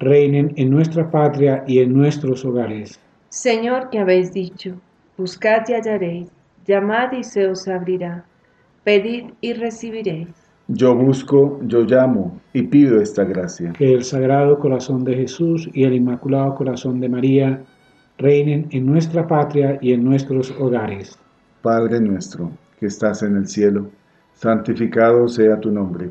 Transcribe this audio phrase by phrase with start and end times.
[0.00, 2.98] reinen en nuestra patria y en nuestros hogares.
[3.28, 4.74] Señor, que habéis dicho,
[5.16, 6.28] buscad y hallaréis,
[6.66, 8.24] llamad y se os abrirá,
[8.82, 10.28] pedid y recibiréis.
[10.68, 13.72] Yo busco, yo llamo y pido esta gracia.
[13.72, 17.62] Que el Sagrado Corazón de Jesús y el Inmaculado Corazón de María
[18.18, 21.18] reinen en nuestra patria y en nuestros hogares.
[21.60, 23.90] Padre nuestro, que estás en el cielo,
[24.32, 26.10] santificado sea tu nombre.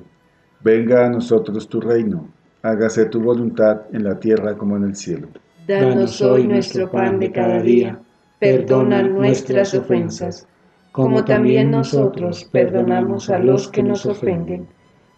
[0.62, 2.28] Venga a nosotros tu reino.
[2.62, 5.28] Hágase tu voluntad en la tierra como en el cielo.
[5.68, 8.00] Danos hoy nuestro pan de cada día.
[8.40, 10.48] Perdona nuestras ofensas,
[10.92, 14.68] como también nosotros perdonamos a los que nos ofenden.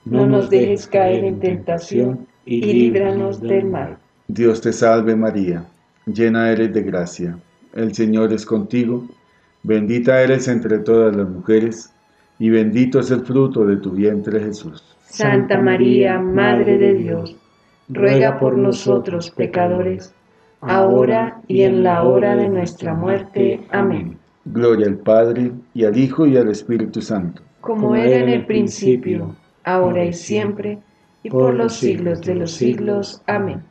[0.05, 3.97] No nos dejes caer en tentación y líbranos del mal.
[4.27, 5.65] Dios te salve María
[6.05, 7.37] llena eres de gracia.
[7.73, 9.07] El Señor es contigo,
[9.63, 11.91] bendita eres entre todas las mujeres,
[12.39, 14.83] y bendito es el fruto de tu vientre Jesús.
[15.11, 17.35] Santa María, Madre de Dios,
[17.89, 20.15] ruega por nosotros pecadores,
[20.61, 23.59] ahora y en la hora de nuestra muerte.
[23.71, 24.17] Amén.
[24.45, 27.41] Gloria al Padre, y al Hijo, y al Espíritu Santo.
[27.59, 29.35] Como era en el principio,
[29.65, 30.79] ahora y siempre,
[31.23, 33.21] y por los siglos de los siglos.
[33.27, 33.61] Amén.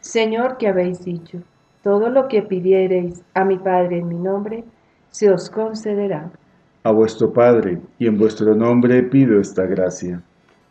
[0.00, 1.42] Señor que habéis dicho,
[1.82, 4.64] todo lo que pidiereis a mi Padre en mi nombre,
[5.10, 6.30] se os concederá.
[6.82, 10.22] A vuestro Padre y en vuestro nombre pido esta gracia.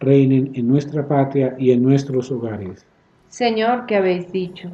[0.00, 2.84] reinen en nuestra patria y en nuestros hogares.
[3.28, 4.70] Señor, que habéis dicho,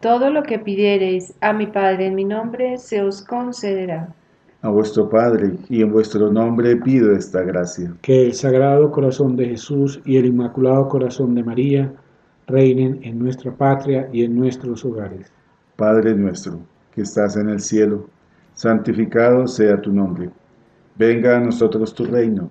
[0.00, 4.14] todo lo que pidiereis a mi Padre en mi nombre, se os concederá
[4.62, 7.94] a vuestro Padre, y en vuestro nombre pido esta gracia.
[8.02, 11.92] Que el Sagrado Corazón de Jesús y el Inmaculado Corazón de María
[12.46, 15.32] reinen en nuestra patria y en nuestros hogares.
[15.76, 16.60] Padre nuestro,
[16.94, 18.06] que estás en el cielo,
[18.54, 20.28] santificado sea tu nombre.
[20.96, 22.50] Venga a nosotros tu reino,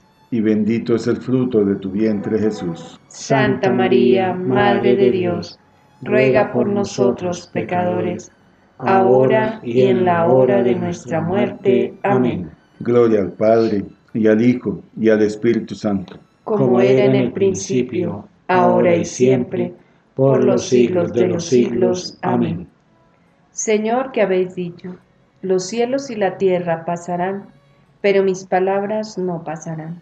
[0.31, 2.99] y bendito es el fruto de tu vientre Jesús.
[3.09, 5.59] Santa María, Madre de Dios,
[6.01, 8.31] ruega por nosotros pecadores,
[8.77, 11.93] ahora y en la hora de nuestra muerte.
[12.03, 12.49] Amén.
[12.79, 13.83] Gloria al Padre,
[14.13, 16.17] y al Hijo, y al Espíritu Santo.
[16.45, 19.73] Como era en el principio, ahora y siempre,
[20.15, 22.17] por los siglos de los siglos.
[22.21, 22.67] Amén.
[23.51, 24.95] Señor, que habéis dicho,
[25.41, 27.47] los cielos y la tierra pasarán,
[27.99, 30.01] pero mis palabras no pasarán.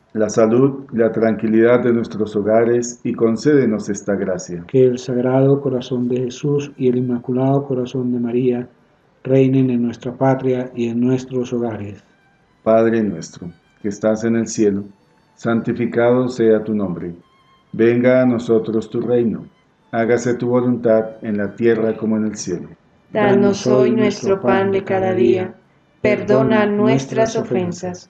[0.13, 4.65] la salud y la tranquilidad de nuestros hogares y concédenos esta gracia.
[4.67, 8.67] Que el Sagrado Corazón de Jesús y el Inmaculado Corazón de María
[9.23, 12.03] reinen en nuestra patria y en nuestros hogares.
[12.63, 13.51] Padre nuestro,
[13.81, 14.83] que estás en el cielo,
[15.35, 17.13] santificado sea tu nombre.
[17.71, 19.45] Venga a nosotros tu reino.
[19.91, 22.69] Hágase tu voluntad en la tierra como en el cielo.
[23.13, 25.53] Danos hoy nuestro pan de cada día.
[26.01, 28.09] Perdona nuestras ofensas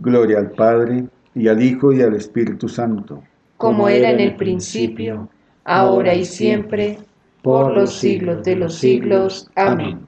[0.00, 3.22] Gloria al Padre, y al Hijo, y al Espíritu Santo.
[3.56, 5.28] Como era en el principio,
[5.64, 6.98] ahora y siempre,
[7.42, 9.50] por los siglos de los siglos.
[9.54, 10.00] Amén.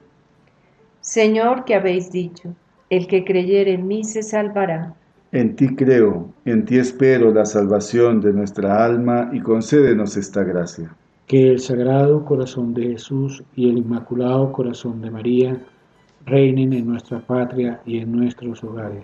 [1.01, 2.55] Señor, que habéis dicho,
[2.89, 4.93] el que creyere en mí se salvará.
[5.31, 10.95] En ti creo, en ti espero la salvación de nuestra alma y concédenos esta gracia.
[11.27, 15.57] Que el Sagrado Corazón de Jesús y el Inmaculado Corazón de María
[16.25, 19.03] reinen en nuestra patria y en nuestros hogares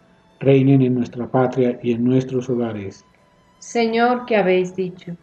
[0.41, 3.05] reinen en nuestra patria y en nuestros hogares.
[3.59, 5.15] Señor, que habéis dicho,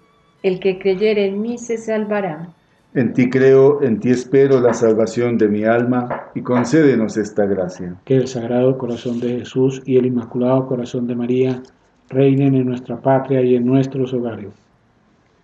[0.43, 2.49] el que creyere en mí se salvará.
[2.95, 7.95] En ti creo, en ti espero la salvación de mi alma y concédenos esta gracia.
[8.07, 11.63] Que el Sagrado Corazón de Jesús y el Inmaculado Corazón de María
[12.09, 14.55] reinen en nuestra patria y en nuestros hogares.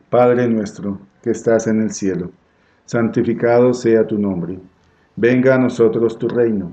[0.09, 2.31] Padre nuestro, que estás en el cielo,
[2.87, 4.59] santificado sea tu nombre
[5.17, 6.73] Venga a nosotros tu reino.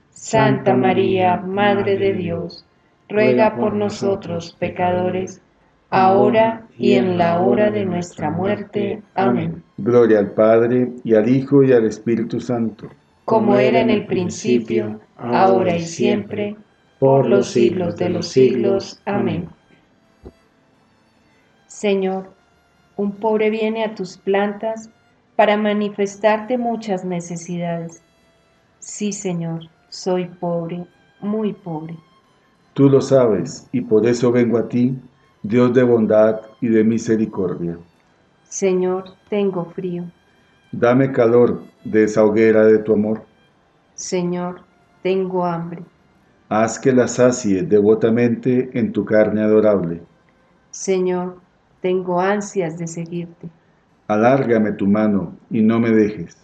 [0.13, 2.65] Santa María, Madre de Dios,
[3.09, 5.41] ruega por nosotros pecadores,
[5.89, 9.01] ahora y en la hora de nuestra muerte.
[9.15, 9.63] Amén.
[9.77, 12.87] Gloria al Padre, y al Hijo, y al Espíritu Santo.
[13.25, 16.55] Como era en el principio, ahora y siempre,
[16.99, 19.01] por los siglos de los siglos.
[19.05, 19.47] Amén.
[21.67, 22.31] Señor,
[22.97, 24.89] un pobre viene a tus plantas
[25.35, 28.03] para manifestarte muchas necesidades.
[28.79, 30.85] Sí, Señor soy pobre,
[31.19, 31.97] muy pobre.
[32.73, 34.97] Tú lo sabes, y por eso vengo a ti,
[35.43, 37.77] Dios de bondad y de misericordia.
[38.45, 40.05] Señor, tengo frío.
[40.71, 43.25] Dame calor de esa hoguera de tu amor.
[43.93, 44.61] Señor,
[45.03, 45.83] tengo hambre.
[46.47, 50.01] Haz que la sacie devotamente en tu carne adorable.
[50.69, 51.37] Señor,
[51.81, 53.49] tengo ansias de seguirte.
[54.07, 56.37] Alárgame tu mano y no me dejes.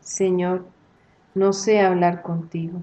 [0.00, 0.66] Señor,
[1.34, 2.82] no sé hablar contigo.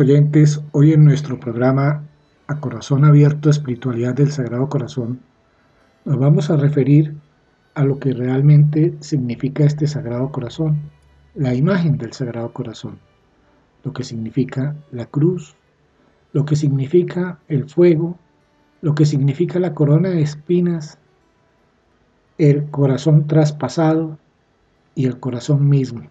[0.00, 2.04] Oyentes, hoy en nuestro programa
[2.46, 5.20] A Corazón Abierto, Espiritualidad del Sagrado Corazón,
[6.04, 7.14] nos vamos a referir
[7.74, 10.78] a lo que realmente significa este Sagrado Corazón,
[11.34, 12.98] la imagen del Sagrado Corazón,
[13.82, 15.56] lo que significa la cruz,
[16.32, 18.18] lo que significa el fuego,
[18.82, 20.98] lo que significa la corona de espinas,
[22.36, 24.16] el corazón traspasado
[24.94, 26.02] y el corazón mismo.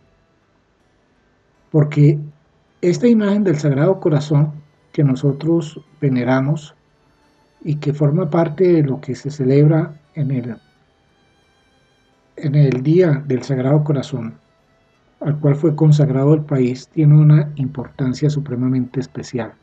[1.71, 2.19] Porque
[2.81, 4.51] esta imagen del Sagrado Corazón
[4.91, 6.75] que nosotros veneramos
[7.63, 10.57] y que forma parte de lo que se celebra en el,
[12.35, 14.35] en el Día del Sagrado Corazón,
[15.19, 19.53] al cual fue consagrado el país, tiene una importancia supremamente especial.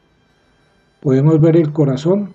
[1.01, 2.35] Podemos ver el corazón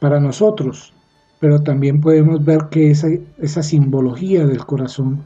[0.00, 0.92] para nosotros,
[1.38, 5.22] pero también podemos ver que esa, esa simbología del corazón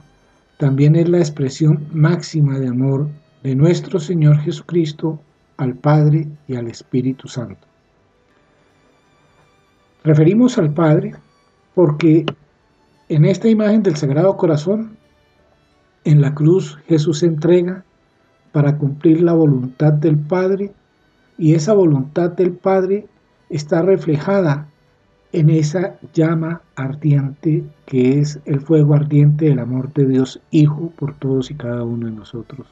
[0.58, 3.08] también es la expresión máxima de amor
[3.42, 5.20] de nuestro Señor Jesucristo
[5.56, 7.66] al Padre y al Espíritu Santo.
[10.04, 11.14] Referimos al Padre
[11.74, 12.26] porque
[13.08, 14.96] en esta imagen del Sagrado Corazón,
[16.04, 17.84] en la cruz Jesús se entrega
[18.52, 20.72] para cumplir la voluntad del Padre
[21.38, 23.06] y esa voluntad del Padre
[23.50, 24.68] está reflejada
[25.32, 31.14] en esa llama ardiente que es el fuego ardiente del amor de Dios Hijo por
[31.14, 32.66] todos y cada uno de nosotros.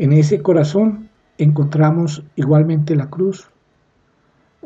[0.00, 3.50] En ese corazón encontramos igualmente la cruz,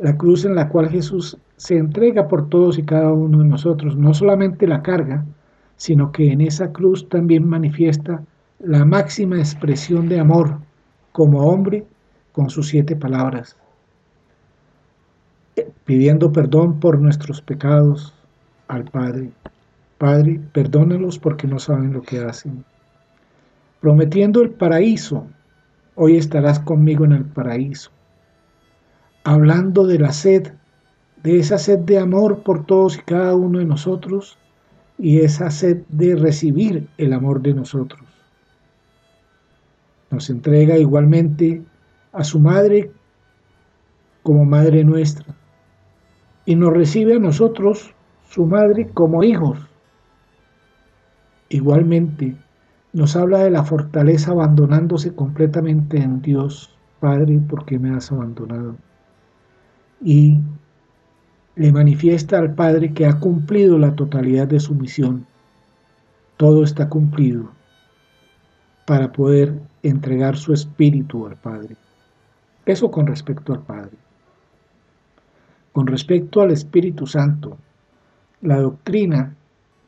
[0.01, 3.97] la cruz en la cual Jesús se entrega por todos y cada uno de nosotros,
[3.97, 5.25] no solamente la carga,
[5.77, 8.23] sino que en esa cruz también manifiesta
[8.61, 10.59] la máxima expresión de amor
[11.11, 11.85] como hombre
[12.31, 13.57] con sus siete palabras,
[15.85, 18.15] pidiendo perdón por nuestros pecados
[18.69, 19.33] al Padre.
[19.99, 22.65] Padre, perdónalos porque no saben lo que hacen.
[23.85, 25.27] Prometiendo el paraíso,
[25.95, 27.91] hoy estarás conmigo en el paraíso.
[29.25, 30.55] Hablando de la sed,
[31.23, 34.39] de esa sed de amor por todos y cada uno de nosotros
[34.97, 38.01] y esa sed de recibir el amor de nosotros.
[40.11, 41.63] Nos entrega igualmente
[42.15, 42.91] a su madre
[44.23, 45.27] como madre nuestra
[46.47, 47.95] y nos recibe a nosotros,
[48.31, 49.59] su madre, como hijos.
[51.51, 52.35] Igualmente,
[52.95, 58.77] nos habla de la fortaleza abandonándose completamente en Dios, Padre, ¿por qué me has abandonado?
[60.01, 60.39] Y
[61.57, 65.27] le manifiesta al Padre que ha cumplido la totalidad de su misión.
[66.37, 67.51] Todo está cumplido
[68.87, 71.77] para poder entregar su espíritu al Padre.
[72.65, 73.97] Eso con respecto al Padre.
[75.73, 77.59] Con respecto al Espíritu Santo,
[78.41, 79.35] la doctrina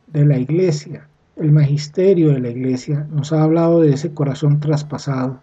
[0.08, 5.40] de la Iglesia, el magisterio de la Iglesia nos ha hablado de ese corazón traspasado,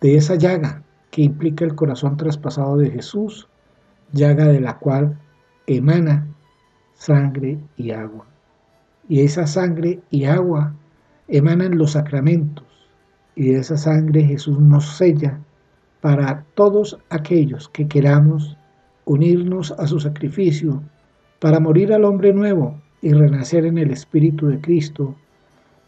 [0.00, 3.48] de esa llaga que implica el corazón traspasado de Jesús,
[4.12, 5.18] llaga de la cual
[5.66, 6.28] emana
[6.94, 8.26] sangre y agua.
[9.08, 10.74] Y esa sangre y agua
[11.26, 12.64] emanan los sacramentos,
[13.34, 15.40] y de esa sangre Jesús nos sella
[16.00, 18.56] para todos aquellos que queramos
[19.04, 20.80] unirnos a su sacrificio
[21.40, 25.14] para morir al hombre nuevo y renacer en el Espíritu de Cristo,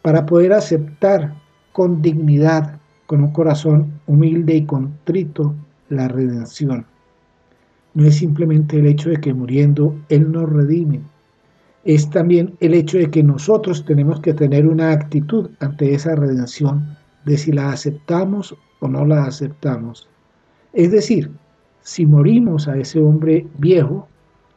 [0.02, 1.34] para poder aceptar
[1.72, 5.54] con dignidad, con un corazón humilde y contrito,
[5.88, 6.84] la redención.
[7.94, 11.00] No es simplemente el hecho de que muriendo Él nos redime,
[11.84, 16.96] es también el hecho de que nosotros tenemos que tener una actitud ante esa redención,
[17.24, 20.08] de si la aceptamos o no la aceptamos.
[20.72, 21.30] Es decir,
[21.82, 24.08] si morimos a ese hombre viejo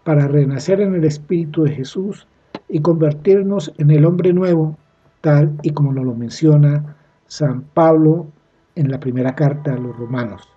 [0.03, 2.27] para renacer en el Espíritu de Jesús
[2.69, 4.77] y convertirnos en el hombre nuevo,
[5.21, 6.95] tal y como nos lo menciona
[7.27, 8.27] San Pablo
[8.75, 10.47] en la primera carta a los romanos.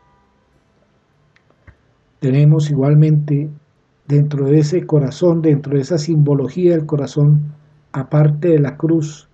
[2.21, 3.49] Tenemos igualmente
[4.07, 7.55] dentro de ese corazón, dentro de esa simbología del corazón,
[7.93, 9.29] aparte de la cruz,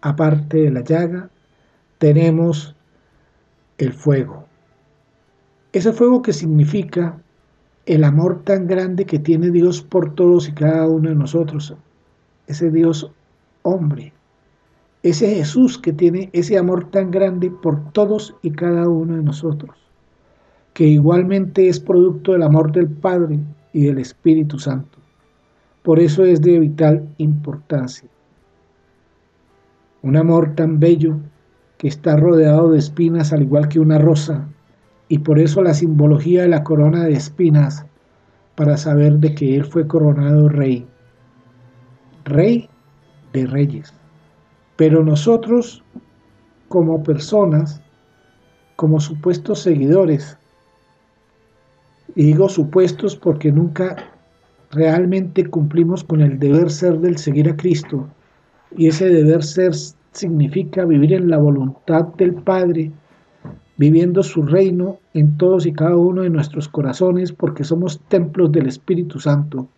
[0.00, 1.30] aparte de la llaga,
[1.98, 2.74] tenemos
[3.78, 4.46] el fuego.
[5.72, 7.18] Ese fuego que significa
[7.86, 11.76] el amor tan grande que tiene Dios por todos y cada uno de nosotros.
[12.50, 13.08] Ese Dios
[13.62, 14.12] hombre.
[15.04, 19.76] Ese Jesús que tiene ese amor tan grande por todos y cada uno de nosotros.
[20.74, 23.38] Que igualmente es producto del amor del Padre
[23.72, 24.98] y del Espíritu Santo.
[25.84, 28.10] Por eso es de vital importancia.
[30.02, 31.18] Un amor tan bello
[31.78, 34.48] que está rodeado de espinas al igual que una rosa
[35.06, 37.86] y por eso la simbología de la corona de espinas,
[38.56, 40.86] para saber de que Él fue coronado rey,
[42.30, 42.68] rey
[43.32, 43.92] de reyes.
[44.76, 45.82] Pero nosotros,
[46.68, 47.82] como personas,
[48.76, 50.38] como supuestos seguidores,
[52.14, 53.96] y digo supuestos porque nunca
[54.70, 58.08] realmente cumplimos con el deber ser del seguir a Cristo,
[58.76, 59.74] y ese deber ser
[60.12, 62.90] significa vivir en la voluntad del Padre,
[63.76, 68.66] viviendo su reino en todos y cada uno de nuestros corazones porque somos templos del
[68.66, 69.68] Espíritu Santo.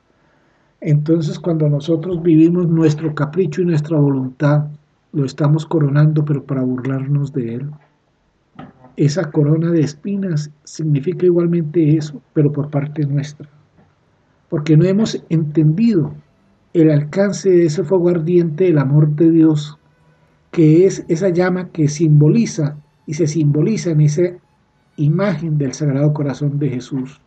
[0.85, 4.67] Entonces cuando nosotros vivimos nuestro capricho y nuestra voluntad,
[5.13, 7.71] lo estamos coronando pero para burlarnos de Él.
[8.97, 13.49] Esa corona de espinas significa igualmente eso, pero por parte nuestra.
[14.49, 16.13] Porque no hemos entendido
[16.73, 19.79] el alcance de ese fuego ardiente del amor de Dios,
[20.51, 24.23] que es esa llama que simboliza y se simboliza en esa
[24.97, 27.21] imagen del Sagrado Corazón de Jesús.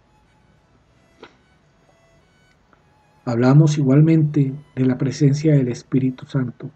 [3.26, 6.70] Hablamos igualmente de la presencia del Espíritu Santo.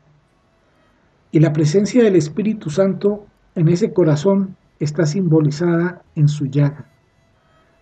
[1.32, 6.86] Y la presencia del Espíritu Santo en ese corazón está simbolizada en su llaga,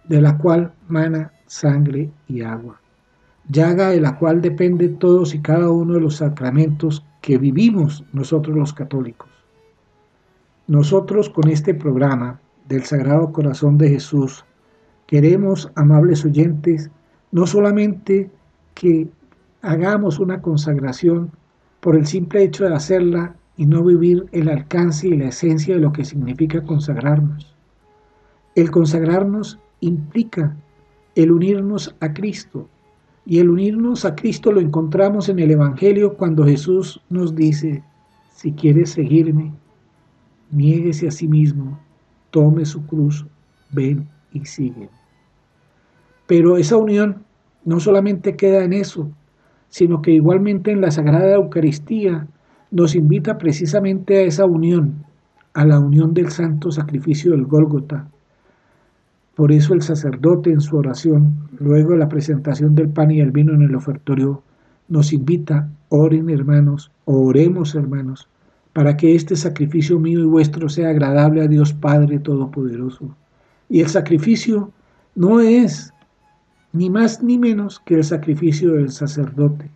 [0.04, 2.82] de la cual mana sangre y agua.
[3.50, 8.58] Llaga de la cual depende todos y cada uno de los sacramentos que vivimos nosotros
[8.58, 9.30] los católicos.
[10.68, 14.44] Nosotros con este programa del Sagrado Corazón de Jesús
[15.06, 16.92] queremos, amables oyentes,
[17.32, 18.30] no solamente
[18.80, 19.08] que
[19.64, 21.32] hagamos una consagración
[21.80, 25.82] por el simple hecho de hacerla y no vivir el alcance y la esencia de
[25.82, 27.56] lo que significa consagrarnos.
[28.54, 30.56] El consagrarnos implica
[31.16, 32.70] el unirnos a Cristo.
[33.26, 37.84] Y el unirnos a Cristo lo encontramos en el Evangelio cuando Jesús nos dice,
[38.36, 39.52] si quieres seguirme,
[40.52, 41.80] niéguese a sí mismo,
[42.30, 43.26] tome su cruz,
[43.72, 44.88] ven y sigue.
[46.28, 47.27] Pero esa unión
[47.68, 49.12] no solamente queda en eso,
[49.68, 52.26] sino que igualmente en la Sagrada Eucaristía
[52.72, 55.04] nos invita precisamente a esa unión,
[55.54, 58.08] a la unión del santo sacrificio del Gólgota.
[59.36, 63.32] Por eso el sacerdote en su oración, luego de la presentación del pan y el
[63.32, 64.44] vino en el ofertorio,
[64.88, 68.30] nos invita, oren hermanos, oremos hermanos,
[68.72, 73.14] para que este sacrificio mío y vuestro sea agradable a Dios Padre Todopoderoso.
[73.68, 74.72] Y el sacrificio
[75.16, 75.94] no es
[76.78, 79.70] ni más ni menos que el sacrificio del sacerdote.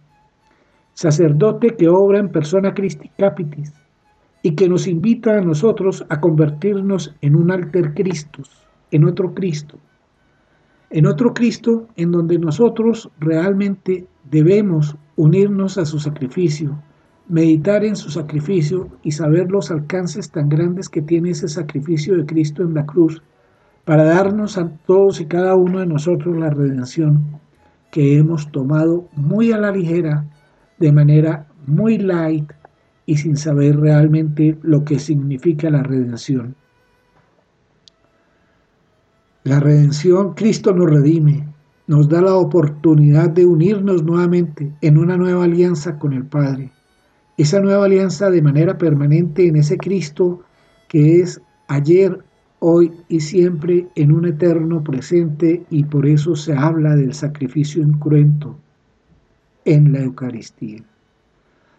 [0.94, 3.74] Sacerdote que obra en persona Christi Capitis
[4.44, 8.50] y que nos invita a nosotros a convertirnos en un alter Christus,
[8.92, 9.80] en otro Cristo.
[10.92, 16.78] En otro Cristo en donde nosotros realmente debemos unirnos a su sacrificio,
[17.28, 22.26] meditar en su sacrificio y saber los alcances tan grandes que tiene ese sacrificio de
[22.26, 23.22] Cristo en la cruz
[23.86, 27.40] para darnos a todos y cada uno de nosotros la redención
[27.92, 30.26] que hemos tomado muy a la ligera,
[30.80, 32.52] de manera muy light
[33.06, 36.56] y sin saber realmente lo que significa la redención.
[39.44, 41.48] La redención, Cristo nos redime,
[41.88, 46.72] nos da la oportunidad de unirnos nuevamente en una nueva alianza con el Padre.
[47.38, 50.44] Esa nueva alianza de manera permanente en ese Cristo
[50.88, 52.24] que es ayer,
[52.64, 58.56] hoy y siempre en un eterno presente y por eso se habla del sacrificio incruento
[59.66, 60.84] en la Eucaristía.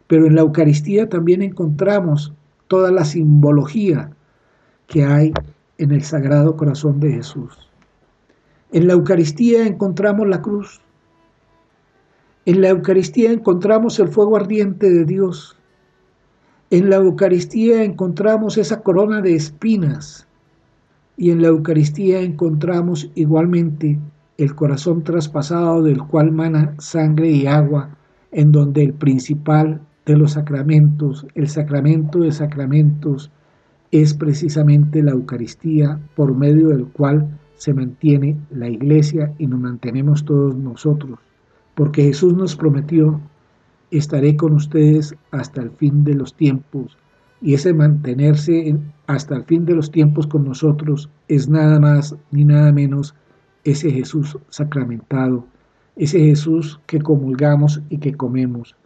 [0.08, 2.32] Pero en la Eucaristía también encontramos
[2.66, 4.10] toda la simbología
[4.88, 5.32] que hay
[5.78, 7.70] en el Sagrado Corazón de Jesús.
[8.72, 10.80] En la Eucaristía encontramos la cruz.
[12.44, 15.56] En la Eucaristía encontramos el fuego ardiente de Dios.
[16.70, 20.26] En la Eucaristía encontramos esa corona de espinas
[21.22, 23.96] y en la Eucaristía encontramos igualmente
[24.38, 27.90] el corazón traspasado del cual mana sangre y agua,
[28.32, 33.30] en donde el principal de los sacramentos, el sacramento de sacramentos,
[33.92, 40.24] es precisamente la Eucaristía por medio del cual se mantiene la iglesia y nos mantenemos
[40.24, 41.20] todos nosotros,
[41.76, 43.20] porque Jesús nos prometió,
[43.92, 46.98] estaré con ustedes hasta el fin de los tiempos,
[47.42, 48.76] y ese mantenerse
[49.08, 53.14] hasta el fin de los tiempos con nosotros es nada más ni nada menos
[53.64, 55.44] ese Jesús sacramentado,
[55.96, 58.76] ese Jesús que comulgamos y que comemos,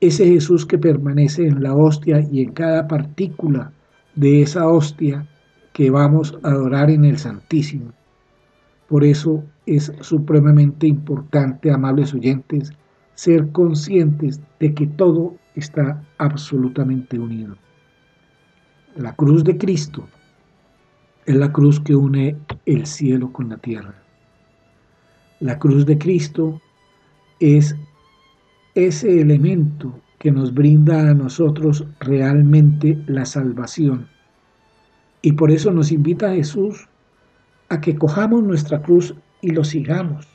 [0.00, 3.72] ese Jesús que permanece en la hostia y en cada partícula
[4.16, 5.26] de esa hostia
[5.72, 7.92] que vamos a adorar en el Santísimo.
[8.88, 12.72] Por eso es supremamente importante, amables oyentes,
[13.14, 17.56] ser conscientes de que todo está absolutamente unido.
[18.96, 20.08] La cruz de Cristo
[21.24, 23.94] es la cruz que une el cielo con la tierra.
[25.38, 26.60] La cruz de Cristo
[27.38, 27.76] es
[28.74, 34.08] ese elemento que nos brinda a nosotros realmente la salvación.
[35.22, 36.88] Y por eso nos invita Jesús
[37.68, 40.26] a que cojamos nuestra cruz y lo sigamos,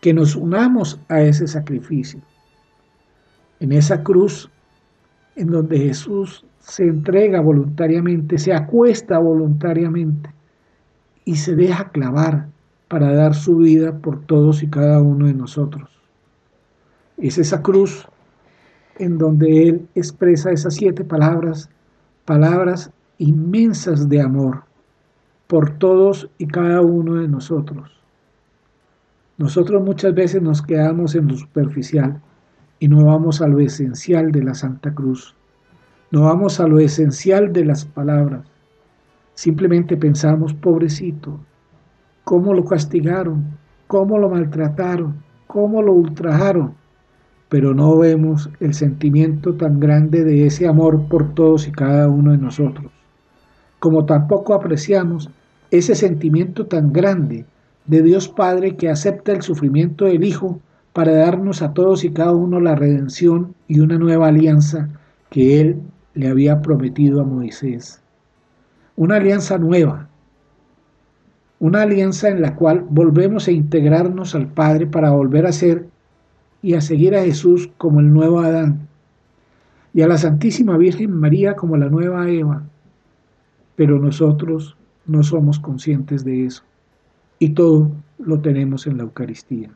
[0.00, 2.20] que nos unamos a ese sacrificio.
[3.60, 4.50] En esa cruz
[5.36, 10.30] en donde Jesús se entrega voluntariamente, se acuesta voluntariamente
[11.24, 12.48] y se deja clavar
[12.88, 15.90] para dar su vida por todos y cada uno de nosotros.
[17.18, 18.06] Es esa cruz
[18.98, 21.68] en donde Él expresa esas siete palabras,
[22.24, 24.64] palabras inmensas de amor
[25.46, 27.90] por todos y cada uno de nosotros.
[29.36, 32.20] Nosotros muchas veces nos quedamos en lo superficial
[32.78, 35.34] y no vamos a lo esencial de la Santa Cruz.
[36.14, 38.46] No vamos a lo esencial de las palabras.
[39.34, 41.40] Simplemente pensamos, pobrecito,
[42.22, 45.16] cómo lo castigaron, cómo lo maltrataron,
[45.48, 46.74] cómo lo ultrajaron,
[47.48, 52.30] pero no vemos el sentimiento tan grande de ese amor por todos y cada uno
[52.30, 52.92] de nosotros.
[53.80, 55.30] como tampoco apreciamos
[55.72, 57.44] ese sentimiento tan grande
[57.86, 60.60] de Dios Padre que acepta el sufrimiento del Hijo
[60.92, 64.90] para darnos a todos y cada uno la redención y una nueva alianza
[65.28, 65.82] que Él
[66.14, 68.00] le había prometido a Moisés.
[68.96, 70.08] Una alianza nueva,
[71.58, 75.88] una alianza en la cual volvemos a integrarnos al Padre para volver a ser
[76.62, 78.88] y a seguir a Jesús como el nuevo Adán
[79.92, 82.62] y a la Santísima Virgen María como la nueva Eva.
[83.76, 86.62] Pero nosotros no somos conscientes de eso
[87.38, 89.70] y todo lo tenemos en la Eucaristía.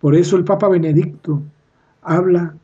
[0.00, 1.42] Por eso el Papa Benedicto
[2.02, 2.54] habla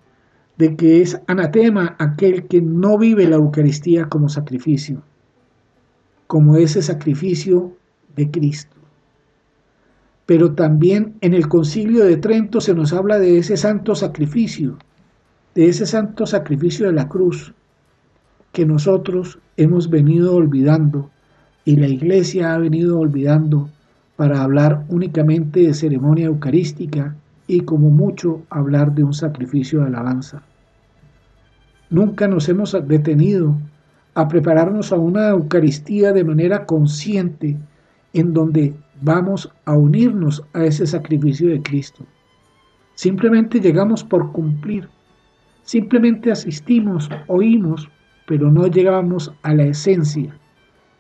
[0.57, 5.03] de que es anatema aquel que no vive la Eucaristía como sacrificio,
[6.27, 7.73] como ese sacrificio
[8.15, 8.77] de Cristo.
[10.27, 14.79] Pero también en el concilio de Trento se nos habla de ese santo sacrificio,
[15.55, 17.53] de ese santo sacrificio de la cruz,
[18.53, 21.11] que nosotros hemos venido olvidando
[21.65, 23.69] y la iglesia ha venido olvidando
[24.17, 30.43] para hablar únicamente de ceremonia eucarística y como mucho hablar de un sacrificio de alabanza.
[31.91, 33.57] Nunca nos hemos detenido
[34.15, 37.57] a prepararnos a una Eucaristía de manera consciente
[38.13, 42.07] en donde vamos a unirnos a ese sacrificio de Cristo.
[42.95, 44.89] Simplemente llegamos por cumplir,
[45.63, 47.89] simplemente asistimos, oímos,
[48.27, 50.35] pero no llegamos a la esencia.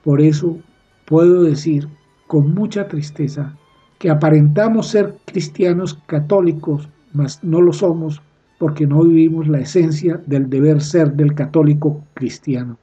[0.02, 0.58] Por eso
[1.06, 1.88] puedo decir
[2.26, 3.56] con mucha tristeza
[3.98, 8.20] que aparentamos ser cristianos católicos, mas no lo somos
[8.58, 12.78] porque no vivimos la esencia del deber ser del católico cristiano.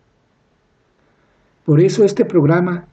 [1.66, 2.88] Por eso este programa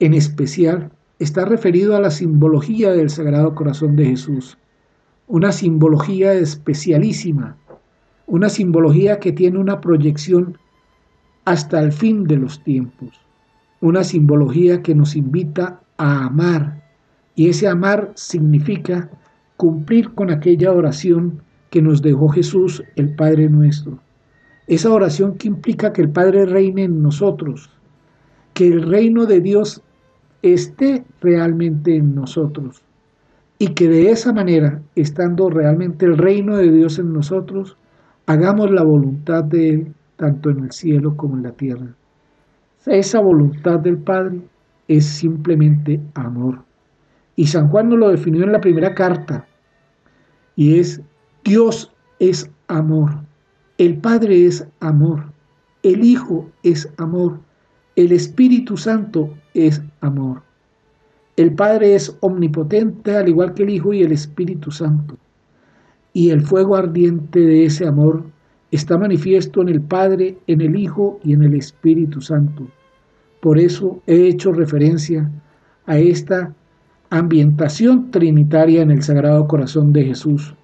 [0.00, 4.58] en especial está referido a la simbología del Sagrado Corazón de Jesús,
[5.28, 7.56] una simbología especialísima,
[8.26, 10.58] una simbología que tiene una proyección
[11.44, 13.20] hasta el fin de los tiempos,
[13.80, 16.81] una simbología que nos invita a amar,
[17.34, 19.10] y ese amar significa
[19.56, 23.98] cumplir con aquella oración que nos dejó Jesús, el Padre nuestro.
[24.66, 27.70] Esa oración que implica que el Padre reine en nosotros,
[28.54, 29.82] que el reino de Dios
[30.42, 32.82] esté realmente en nosotros
[33.58, 37.76] y que de esa manera, estando realmente el reino de Dios en nosotros,
[38.26, 41.86] hagamos la voluntad de Él tanto en el cielo como en la tierra.
[42.86, 44.40] Esa voluntad del Padre
[44.88, 46.64] es simplemente amor.
[47.36, 49.46] Y San Juan nos lo definió en la primera carta,
[50.54, 51.00] y es
[51.44, 53.10] Dios es amor,
[53.78, 55.32] el Padre es amor,
[55.82, 57.40] el Hijo es amor,
[57.96, 60.42] el Espíritu Santo es amor.
[61.36, 65.16] El Padre es omnipotente al igual que el Hijo y el Espíritu Santo.
[66.12, 68.24] Y el fuego ardiente de ese amor
[68.70, 72.68] está manifiesto en el Padre, en el Hijo y en el Espíritu Santo.
[73.40, 75.30] Por eso he hecho referencia
[75.86, 76.54] a esta
[77.12, 80.54] ambientación trinitaria en el Sagrado Corazón de Jesús.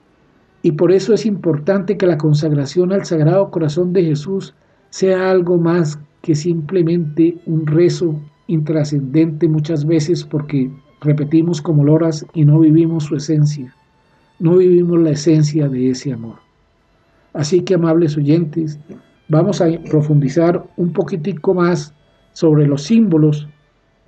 [0.62, 4.54] Y por eso es importante que la consagración al Sagrado Corazón de Jesús
[4.88, 10.70] sea algo más que simplemente un rezo intrascendente muchas veces porque
[11.02, 13.74] repetimos como loras y no vivimos su esencia,
[14.38, 16.36] no vivimos la esencia de ese amor.
[17.34, 18.78] Así que, amables oyentes,
[19.28, 21.92] vamos a profundizar un poquitico más
[22.32, 23.46] sobre los símbolos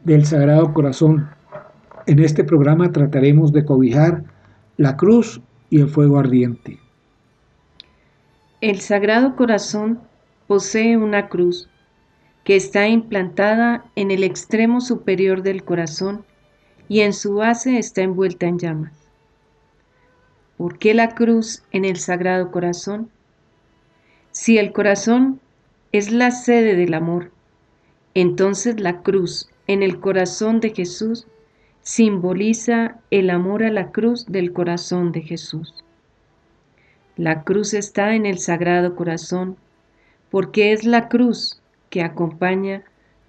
[0.04, 1.28] del Sagrado Corazón.
[2.10, 4.24] En este programa trataremos de cobijar
[4.76, 6.80] la cruz y el fuego ardiente.
[8.60, 10.00] El Sagrado Corazón
[10.48, 11.70] posee una cruz
[12.42, 16.24] que está implantada en el extremo superior del corazón
[16.88, 18.92] y en su base está envuelta en llamas.
[20.56, 23.08] ¿Por qué la cruz en el Sagrado Corazón?
[24.32, 25.38] Si el corazón
[25.92, 27.30] es la sede del amor,
[28.14, 31.28] entonces la cruz en el corazón de Jesús
[31.82, 35.74] simboliza el amor a la cruz del corazón de Jesús.
[37.16, 39.56] La cruz está en el Sagrado Corazón
[40.30, 42.84] porque es la cruz que acompaña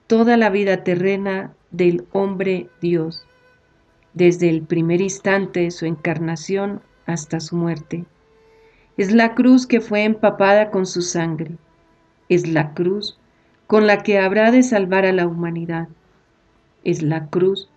[0.07, 3.25] toda la vida terrena del hombre Dios,
[4.13, 8.05] desde el primer instante de su encarnación hasta su muerte.
[8.97, 11.51] Es la cruz que fue empapada con su sangre.
[12.29, 13.17] Es la cruz
[13.67, 15.87] con la que habrá de salvar a la humanidad.
[16.83, 17.70] Es la cruz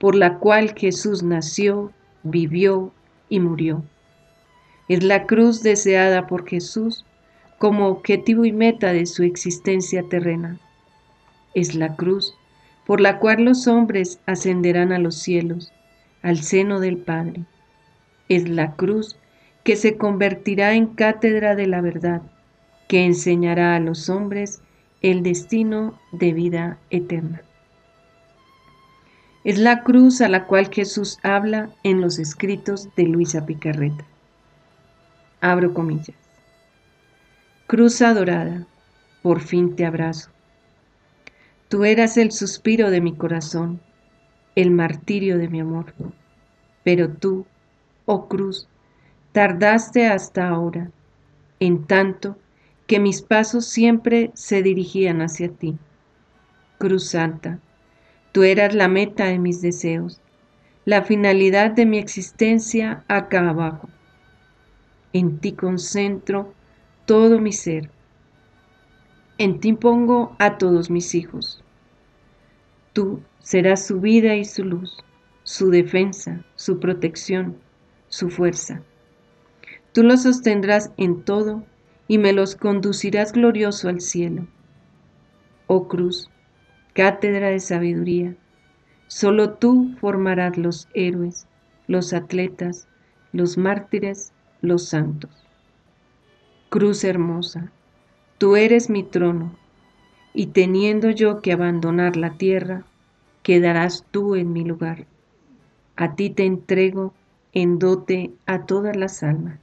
[0.00, 1.92] por la cual Jesús nació,
[2.22, 2.90] vivió
[3.28, 3.84] y murió.
[4.88, 7.04] Es la cruz deseada por Jesús
[7.58, 10.58] como objetivo y meta de su existencia terrena.
[11.54, 12.34] Es la cruz
[12.86, 15.70] por la cual los hombres ascenderán a los cielos,
[16.22, 17.44] al seno del Padre.
[18.30, 19.18] Es la cruz
[19.64, 22.22] que se convertirá en cátedra de la verdad,
[22.88, 24.62] que enseñará a los hombres
[25.02, 27.42] el destino de vida eterna.
[29.42, 34.04] Es la cruz a la cual Jesús habla en los escritos de Luisa Picarreta.
[35.40, 36.16] Abro comillas.
[37.66, 38.66] Cruz adorada,
[39.22, 40.30] por fin te abrazo.
[41.68, 43.80] Tú eras el suspiro de mi corazón,
[44.56, 45.94] el martirio de mi amor.
[46.84, 47.46] Pero tú,
[48.04, 48.68] oh cruz,
[49.32, 50.90] tardaste hasta ahora,
[51.60, 52.36] en tanto
[52.86, 55.78] que mis pasos siempre se dirigían hacia ti.
[56.76, 57.60] Cruz Santa,
[58.32, 60.20] Tú eras la meta de mis deseos,
[60.84, 63.88] la finalidad de mi existencia acá abajo.
[65.12, 66.54] En ti concentro
[67.06, 67.90] todo mi ser.
[69.38, 71.64] En ti pongo a todos mis hijos.
[72.92, 74.98] Tú serás su vida y su luz,
[75.42, 77.56] su defensa, su protección,
[78.08, 78.82] su fuerza.
[79.92, 81.64] Tú los sostendrás en todo
[82.06, 84.46] y me los conducirás glorioso al cielo.
[85.66, 86.30] Oh cruz,
[87.00, 88.36] cátedra de sabiduría.
[89.06, 91.46] Solo tú formarás los héroes,
[91.86, 92.88] los atletas,
[93.32, 95.30] los mártires, los santos.
[96.68, 97.72] Cruz hermosa,
[98.36, 99.56] tú eres mi trono,
[100.34, 102.84] y teniendo yo que abandonar la tierra,
[103.42, 105.06] quedarás tú en mi lugar.
[105.96, 107.14] A ti te entrego
[107.54, 109.58] en dote a todas las almas.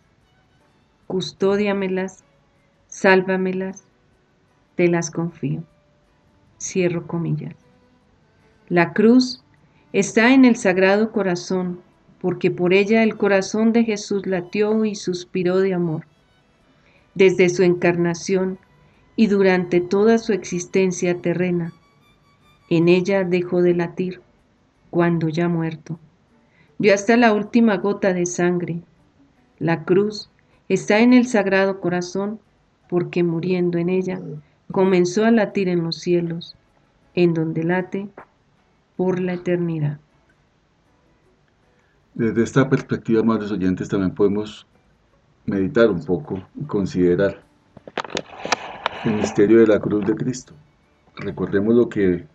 [1.06, 2.24] Custódiamelas,
[2.88, 3.84] sálvamelas,
[4.76, 5.62] te las confío.
[6.60, 7.56] Cierro comillas.
[8.70, 9.44] La cruz
[9.94, 11.80] está en el Sagrado Corazón,
[12.20, 16.06] porque por ella el corazón de Jesús latió y suspiró de amor.
[17.16, 18.60] Desde su encarnación
[19.16, 21.74] y durante toda su existencia terrena,
[22.70, 24.22] en ella dejó de latir,
[24.90, 26.00] cuando ya muerto.
[26.80, 28.82] Dio hasta la última gota de sangre.
[29.58, 30.30] La cruz
[30.70, 32.40] está en el Sagrado Corazón,
[32.90, 34.20] porque muriendo en ella,
[34.72, 36.56] comenzó a latir en los cielos,
[37.16, 38.10] en donde late
[38.96, 40.00] por la eternidad.
[42.14, 44.66] Desde esta perspectiva, amados oyentes, también podemos
[45.46, 47.42] meditar un poco y considerar
[49.06, 50.54] el misterio de la cruz de Cristo.
[51.16, 52.26] Recordemos lo que,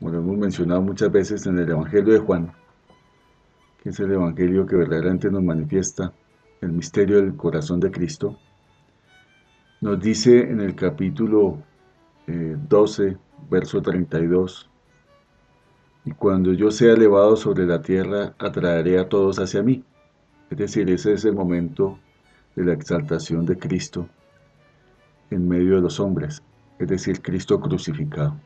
[0.00, 2.52] hemos mencionado muchas veces en el Evangelio de Juan,
[3.82, 6.12] que es el Evangelio que verdaderamente nos manifiesta
[6.60, 8.38] el misterio del corazón de Cristo,
[9.82, 11.58] nos dice en el capítulo
[12.28, 13.16] 12, eh,
[13.50, 14.70] verso 32,
[16.04, 19.84] y cuando yo sea elevado sobre la tierra, atraeré a todos hacia mí.
[20.50, 21.98] Es decir, ese es el momento
[22.54, 24.08] de la exaltación de Cristo
[25.30, 26.44] en medio de los hombres,
[26.78, 28.36] es decir, Cristo crucificado.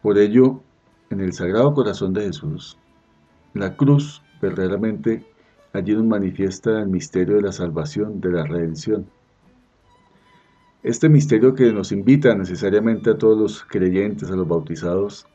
[0.00, 0.62] Por ello,
[1.10, 2.78] en el Sagrado Corazón de Jesús,
[3.52, 5.26] la cruz verdaderamente
[5.74, 9.06] allí nos manifiesta el misterio de la salvación, de la redención
[10.82, 15.26] este misterio que nos invita necesariamente a todos los creyentes, a los bautizados,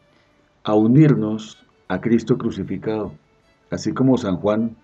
[0.63, 3.13] a unirnos a Cristo crucificado,
[3.69, 4.75] así como San Juan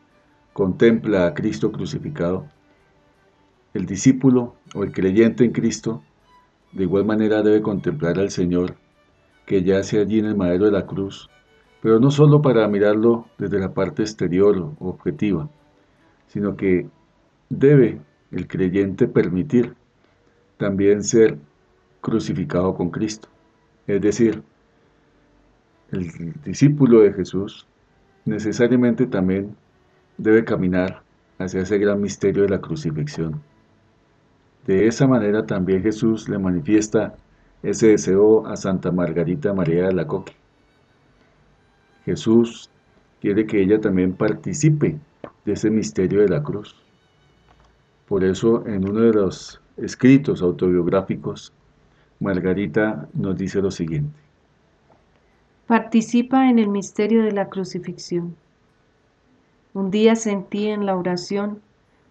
[0.53, 2.45] contempla a Cristo crucificado,
[3.73, 6.03] el discípulo o el creyente en Cristo
[6.73, 8.75] de igual manera debe contemplar al Señor
[9.45, 11.29] que yace allí en el madero de la cruz,
[11.81, 15.49] pero no solo para mirarlo desde la parte exterior o objetiva,
[16.27, 16.87] sino que
[17.49, 17.99] debe
[18.31, 19.75] el creyente permitir
[20.61, 21.39] también ser
[22.01, 23.27] crucificado con Cristo.
[23.87, 24.43] Es decir,
[25.91, 27.65] el discípulo de Jesús
[28.25, 29.55] necesariamente también
[30.19, 31.01] debe caminar
[31.39, 33.41] hacia ese gran misterio de la crucifixión.
[34.67, 37.15] De esa manera también Jesús le manifiesta
[37.63, 40.33] ese deseo a Santa Margarita María de la Coque.
[42.05, 42.69] Jesús
[43.19, 44.99] quiere que ella también participe
[45.43, 46.75] de ese misterio de la cruz.
[48.07, 51.53] Por eso en uno de los escritos autobiográficos,
[52.19, 54.15] Margarita nos dice lo siguiente.
[55.65, 58.35] Participa en el misterio de la crucifixión.
[59.73, 61.61] Un día sentí en la oración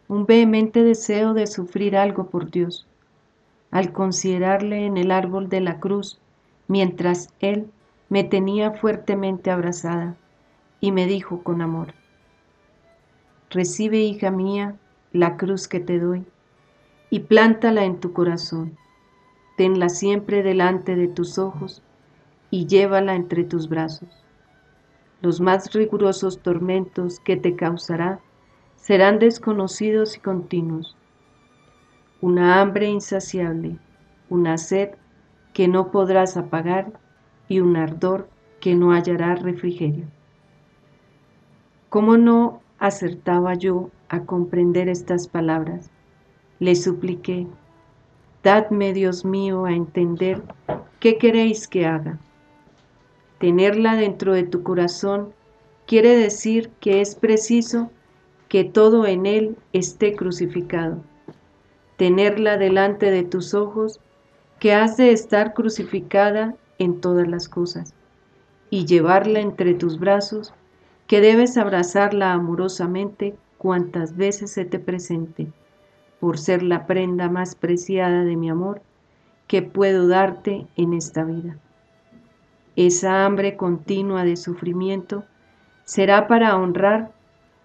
[0.09, 2.87] un vehemente deseo de sufrir algo por Dios,
[3.71, 6.19] al considerarle en el árbol de la cruz,
[6.67, 7.71] mientras Él
[8.09, 10.17] me tenía fuertemente abrazada,
[10.81, 11.95] y me dijo con amor,
[13.51, 14.75] Recibe, hija mía,
[15.13, 16.25] la cruz que te doy
[17.11, 18.77] y plántala en tu corazón.
[19.57, 21.83] Tenla siempre delante de tus ojos
[22.51, 24.09] y llévala entre tus brazos.
[25.21, 28.21] Los más rigurosos tormentos que te causará
[28.77, 30.97] serán desconocidos y continuos.
[32.23, 33.77] Una hambre insaciable,
[34.31, 34.91] una sed
[35.53, 36.93] que no podrás apagar
[37.49, 38.29] y un ardor
[38.61, 40.07] que no hallará refrigerio.
[41.89, 45.91] ¿Cómo no acertaba yo a comprender estas palabras?
[46.61, 47.47] Le supliqué,
[48.45, 50.43] Dadme, Dios mío, a entender
[50.99, 52.19] qué queréis que haga.
[53.39, 55.33] Tenerla dentro de tu corazón
[55.87, 57.91] quiere decir que es preciso
[58.51, 61.03] que todo en él esté crucificado.
[61.97, 63.99] Tenerla delante de tus ojos,
[64.59, 67.95] que has de estar crucificada en todas las cosas,
[68.69, 70.53] y llevarla entre tus brazos,
[71.07, 75.51] que debes abrazarla amorosamente cuantas veces se te presente
[76.21, 78.83] por ser la prenda más preciada de mi amor
[79.47, 81.57] que puedo darte en esta vida.
[82.77, 85.25] Esa hambre continua de sufrimiento
[85.85, 87.11] será para honrar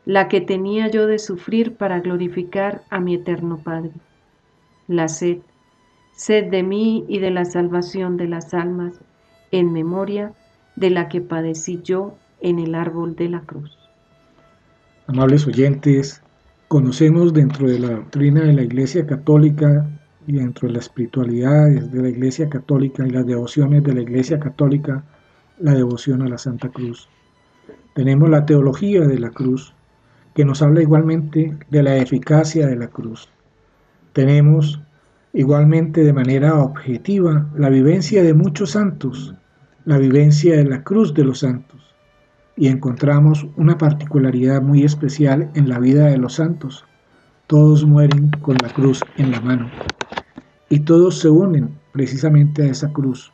[0.06, 3.92] la que tenía yo de sufrir para glorificar a mi eterno Padre.
[4.88, 5.40] La sed,
[6.14, 9.00] sed de mí y de la salvación de las almas,
[9.52, 10.34] en memoria
[10.76, 13.78] de la que padecí yo en el árbol de la cruz.
[15.08, 16.22] Amables oyentes,
[16.68, 19.88] Conocemos dentro de la doctrina de la Iglesia Católica
[20.26, 24.40] y dentro de la espiritualidad de la Iglesia Católica y las devociones de la Iglesia
[24.40, 25.04] Católica
[25.60, 27.08] la devoción a la Santa Cruz.
[27.94, 29.76] Tenemos la teología de la cruz,
[30.34, 33.30] que nos habla igualmente de la eficacia de la cruz.
[34.14, 34.82] Tenemos
[35.34, 39.36] igualmente de manera objetiva la vivencia de muchos santos,
[39.86, 41.85] la vivencia de la cruz de los santos
[42.58, 46.86] y encontramos una particularidad muy especial en la vida de los santos.
[47.48, 49.70] Todos mueren con la cruz en la mano
[50.70, 53.32] y todos se unen precisamente a esa cruz.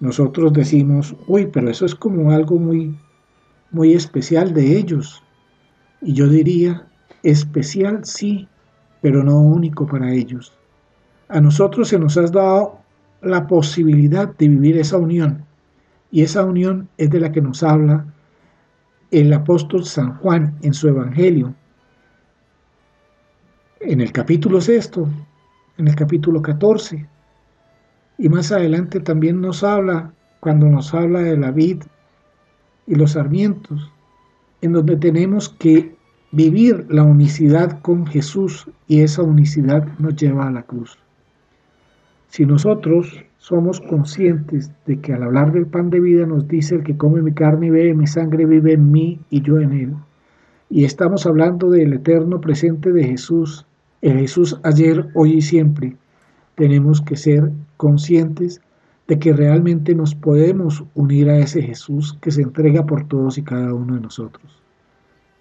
[0.00, 2.96] Nosotros decimos, uy, pero eso es como algo muy,
[3.70, 5.22] muy especial de ellos.
[6.00, 6.86] Y yo diría,
[7.22, 8.48] especial sí,
[9.00, 10.52] pero no único para ellos.
[11.28, 12.80] A nosotros se nos ha dado
[13.22, 15.44] la posibilidad de vivir esa unión.
[16.10, 18.06] Y esa unión es de la que nos habla
[19.12, 21.54] el apóstol San Juan en su Evangelio,
[23.80, 25.06] en el capítulo sexto,
[25.76, 27.06] en el capítulo 14,
[28.16, 31.82] y más adelante también nos habla, cuando nos habla de la vid
[32.86, 33.92] y los sarmientos,
[34.62, 35.94] en donde tenemos que
[36.30, 40.98] vivir la unicidad con Jesús y esa unicidad nos lleva a la cruz.
[42.28, 46.84] Si nosotros somos conscientes de que al hablar del pan de vida nos dice el
[46.84, 49.94] que come mi carne y bebe mi sangre vive en mí y yo en él.
[50.70, 53.66] Y estamos hablando del eterno presente de Jesús,
[54.00, 55.96] el Jesús ayer, hoy y siempre.
[56.54, 58.60] Tenemos que ser conscientes
[59.08, 63.42] de que realmente nos podemos unir a ese Jesús que se entrega por todos y
[63.42, 64.62] cada uno de nosotros.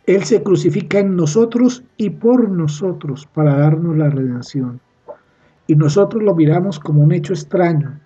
[0.07, 4.81] Él se crucifica en nosotros y por nosotros para darnos la redención
[5.67, 7.99] y nosotros lo miramos como un hecho extraño,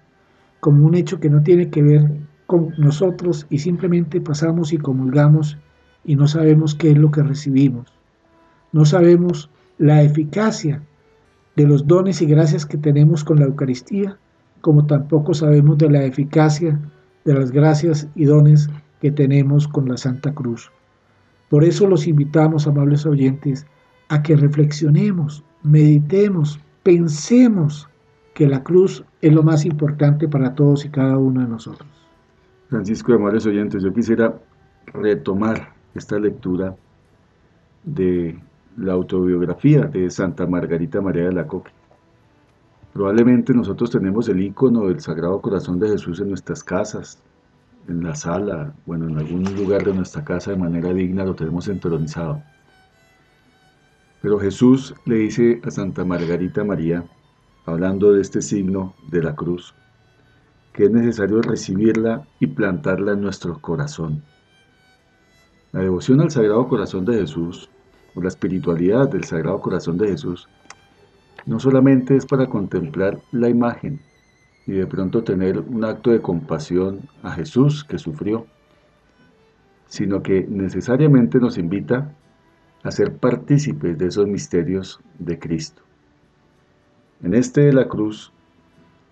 [0.60, 2.12] como un hecho que no tiene que ver
[2.48, 5.58] con nosotros y simplemente pasamos y comulgamos
[6.04, 7.92] y no sabemos qué es lo que recibimos.
[8.72, 10.82] No sabemos la eficacia
[11.56, 14.18] de los dones y gracias que tenemos con la Eucaristía,
[14.62, 16.80] como tampoco sabemos de la eficacia
[17.24, 18.70] de las gracias y dones
[19.02, 20.72] que tenemos con la Santa Cruz.
[21.50, 23.66] Por eso los invitamos, amables oyentes,
[24.10, 27.90] a que reflexionemos, meditemos, pensemos
[28.36, 31.90] que la cruz es lo más importante para todos y cada uno de nosotros.
[32.70, 34.40] Francisco de Amables Oyentes, yo quisiera
[34.94, 36.76] retomar esta lectura
[37.84, 38.38] de
[38.78, 41.72] la autobiografía de Santa Margarita María de la Coque.
[42.94, 47.20] Probablemente nosotros tenemos el icono del Sagrado Corazón de Jesús en nuestras casas,
[47.88, 51.68] en la sala, bueno, en algún lugar de nuestra casa de manera digna lo tenemos
[51.68, 52.44] entronizado.
[54.22, 57.04] Pero Jesús le dice a Santa Margarita María,
[57.66, 59.74] hablando de este signo de la cruz,
[60.74, 64.24] que es necesario recibirla y plantarla en nuestro corazón.
[65.72, 67.70] La devoción al Sagrado Corazón de Jesús,
[68.16, 70.48] o la espiritualidad del Sagrado Corazón de Jesús,
[71.46, 74.00] no solamente es para contemplar la imagen
[74.66, 78.48] y de pronto tener un acto de compasión a Jesús que sufrió,
[79.88, 82.16] sino que necesariamente nos invita
[82.86, 85.82] a ser partícipes de esos misterios de Cristo.
[87.24, 88.32] En este de la cruz,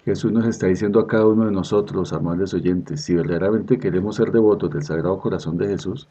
[0.05, 4.31] Jesús nos está diciendo a cada uno de nosotros, amables oyentes, si verdaderamente queremos ser
[4.31, 6.07] devotos del Sagrado Corazón de Jesús,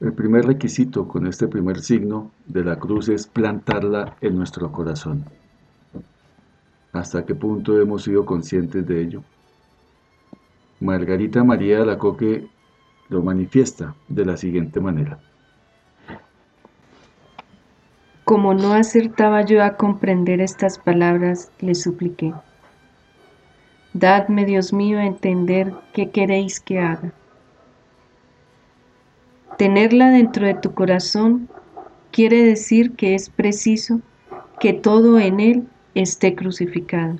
[0.00, 5.24] el primer requisito con este primer signo de la cruz es plantarla en nuestro corazón.
[6.92, 9.22] ¿Hasta qué punto hemos sido conscientes de ello?
[10.80, 12.48] Margarita María de la Coque
[13.08, 15.20] lo manifiesta de la siguiente manera.
[18.26, 22.34] Como no acertaba yo a comprender estas palabras, le supliqué.
[23.92, 27.12] Dadme, Dios mío, a entender qué queréis que haga.
[29.58, 31.48] Tenerla dentro de tu corazón
[32.10, 34.00] quiere decir que es preciso
[34.58, 37.18] que todo en él esté crucificada.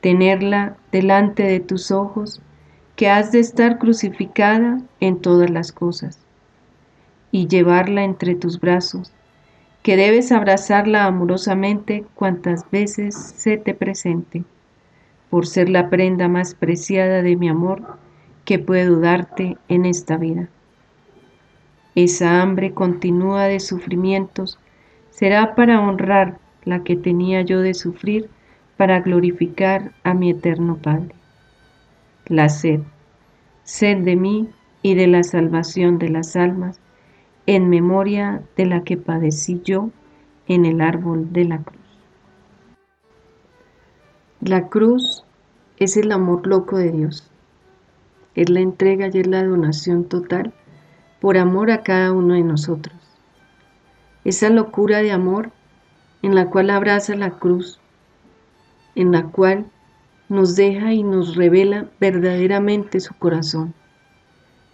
[0.00, 2.42] Tenerla delante de tus ojos,
[2.96, 6.18] que has de estar crucificada en todas las cosas,
[7.30, 9.12] y llevarla entre tus brazos,
[9.86, 14.42] que debes abrazarla amorosamente cuantas veces se te presente,
[15.30, 17.96] por ser la prenda más preciada de mi amor
[18.44, 20.48] que puedo darte en esta vida.
[21.94, 24.58] Esa hambre continua de sufrimientos
[25.10, 28.28] será para honrar la que tenía yo de sufrir
[28.76, 31.14] para glorificar a mi eterno Padre.
[32.26, 32.80] La sed,
[33.62, 34.48] sed de mí
[34.82, 36.80] y de la salvación de las almas,
[37.46, 39.90] en memoria de la que padecí yo
[40.48, 41.80] en el árbol de la cruz.
[44.40, 45.24] La cruz
[45.78, 47.30] es el amor loco de Dios,
[48.34, 50.52] es la entrega y es la donación total
[51.20, 52.96] por amor a cada uno de nosotros.
[54.24, 55.50] Esa locura de amor
[56.22, 57.78] en la cual abraza la cruz,
[58.94, 59.66] en la cual
[60.28, 63.74] nos deja y nos revela verdaderamente su corazón,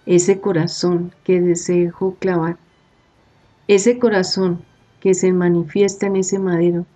[0.07, 2.57] ese corazón que se dejó clavar,
[3.69, 4.63] ese corazón
[5.01, 6.87] que se manifiesta en ese madero,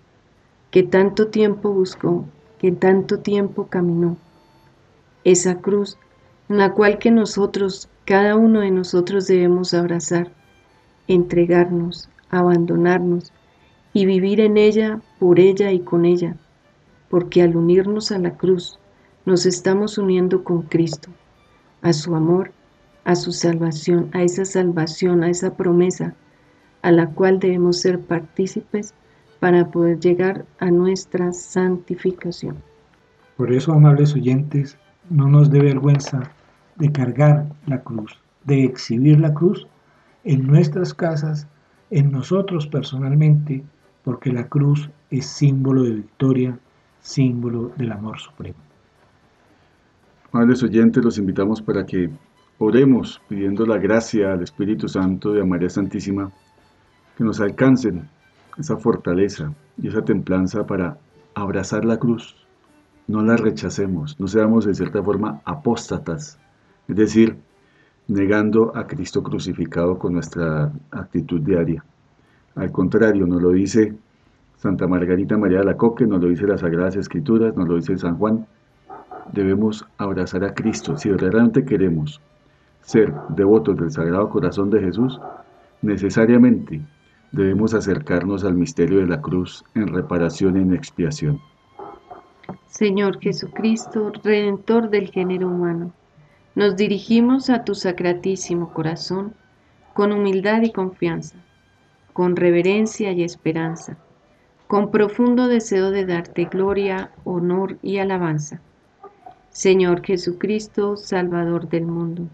[0.71, 2.25] que tanto tiempo buscó,
[2.59, 4.17] que tanto tiempo caminó,
[5.23, 5.97] esa cruz
[6.49, 10.31] en la cual que nosotros, cada uno de nosotros debemos abrazar,
[11.07, 13.31] entregarnos, abandonarnos
[13.93, 16.35] y vivir en ella, por ella y con ella,
[17.09, 18.79] porque al unirnos a la cruz
[19.25, 21.09] nos estamos uniendo con Cristo,
[21.81, 22.51] a su amor,
[23.03, 26.15] a su salvación, a esa salvación, a esa promesa,
[26.81, 28.93] a la cual debemos ser partícipes
[29.39, 32.57] para poder llegar a nuestra santificación.
[33.35, 34.77] Por eso, amables oyentes,
[35.09, 36.31] no nos dé vergüenza
[36.75, 39.67] de cargar la cruz, de exhibir la cruz
[40.23, 41.47] en nuestras casas,
[41.89, 43.63] en nosotros personalmente,
[44.03, 46.59] porque la cruz es símbolo de victoria,
[46.99, 48.57] símbolo del amor supremo.
[50.31, 52.09] Amables oyentes, los invitamos para que
[52.57, 56.31] oremos pidiendo la gracia al Espíritu Santo de María Santísima,
[57.17, 58.07] que nos alcancen
[58.57, 59.51] esa fortaleza
[59.81, 60.97] y esa templanza para
[61.33, 62.35] abrazar la cruz.
[63.07, 66.37] No la rechacemos, no seamos de cierta forma apóstatas,
[66.87, 67.37] es decir,
[68.07, 71.83] negando a Cristo crucificado con nuestra actitud diaria.
[72.55, 73.95] Al contrario, nos lo dice
[74.57, 77.97] Santa Margarita María de la Coque, nos lo dice las Sagradas Escrituras, nos lo dice
[77.97, 78.45] San Juan.
[79.31, 80.97] Debemos abrazar a Cristo.
[80.97, 82.21] Si realmente queremos
[82.81, 85.19] ser devotos del Sagrado Corazón de Jesús,
[85.81, 86.81] necesariamente
[87.31, 91.41] debemos acercarnos al misterio de la cruz en reparación y en expiación.
[92.67, 95.93] Señor Jesucristo, Redentor del género humano
[96.55, 99.35] nos dirigimos a tu sacratísimo corazón
[99.93, 101.37] con humildad y confianza,
[102.13, 103.97] con reverencia y esperanza,
[104.67, 108.59] con profundo deseo de darte gloria, honor y alabanza.
[109.49, 112.27] Señor Jesucristo, Salvador del mundo,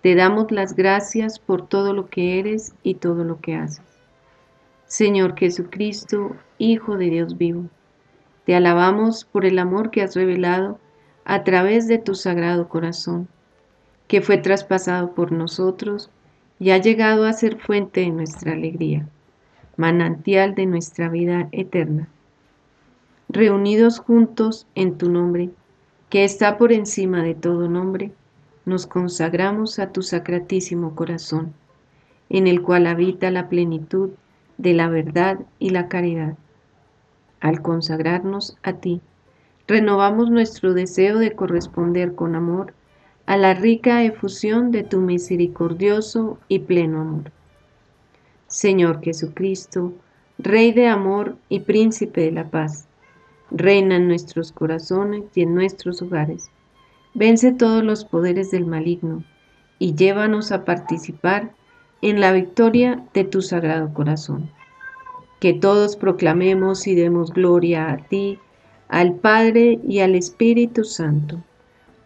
[0.00, 3.91] te damos las gracias por todo lo que eres y todo lo que haces.
[4.92, 7.64] Señor Jesucristo, Hijo de Dios vivo,
[8.44, 10.78] te alabamos por el amor que has revelado
[11.24, 13.26] a través de tu sagrado corazón
[14.06, 16.10] que fue traspasado por nosotros
[16.58, 19.08] y ha llegado a ser fuente de nuestra alegría,
[19.78, 22.10] manantial de nuestra vida eterna.
[23.30, 25.48] Reunidos juntos en tu nombre,
[26.10, 28.12] que está por encima de todo nombre,
[28.66, 31.54] nos consagramos a tu sacratísimo corazón,
[32.28, 34.10] en el cual habita la plenitud
[34.58, 36.36] de la verdad y la caridad.
[37.40, 39.00] Al consagrarnos a ti,
[39.66, 42.74] renovamos nuestro deseo de corresponder con amor
[43.26, 47.32] a la rica efusión de tu misericordioso y pleno amor.
[48.46, 49.92] Señor Jesucristo,
[50.38, 52.88] Rey de amor y Príncipe de la paz,
[53.50, 56.50] reina en nuestros corazones y en nuestros hogares.
[57.14, 59.24] Vence todos los poderes del maligno
[59.78, 61.52] y llévanos a participar
[62.02, 64.50] en la victoria de tu sagrado corazón.
[65.40, 68.38] Que todos proclamemos y demos gloria a ti,
[68.88, 71.42] al Padre y al Espíritu Santo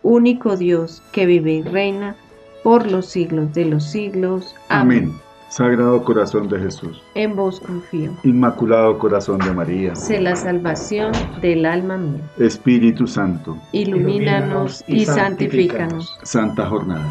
[0.06, 2.16] único Dios que vive y reina
[2.62, 4.54] por los siglos de los siglos.
[4.68, 5.12] Amén.
[5.48, 7.02] Sagrado corazón de Jesús.
[7.14, 8.12] En vos confío.
[8.24, 9.94] Inmaculado corazón de María.
[9.94, 12.20] Sé la salvación del alma mía.
[12.38, 13.56] Espíritu Santo.
[13.72, 16.18] Ilumínanos y santifícanos.
[16.22, 17.08] Santa jornada.